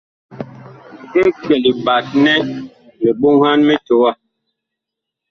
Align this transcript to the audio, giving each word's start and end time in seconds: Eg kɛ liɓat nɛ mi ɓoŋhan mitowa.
Eg 1.19 1.27
kɛ 1.43 1.53
liɓat 1.63 2.05
nɛ 2.25 2.33
mi 2.99 3.09
ɓoŋhan 3.19 3.59
mitowa. 3.67 4.11